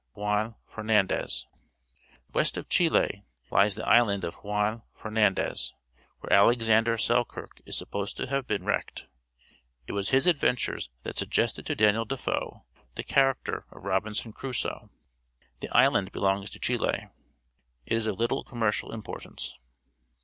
[0.13, 1.45] Juan Fernandez.—
[2.33, 5.75] West of Chile lies the island of Juan Fernandez,
[6.21, 9.05] where Alexander Selkirk is suppo.sed to have been wrecked.
[9.85, 14.89] It was his adventures that suggested to Daniel Defoe the character of Robinson Crusoe.
[15.59, 17.09] The island belongs to Chile.
[17.85, 19.55] It is of Uttle commercial importance.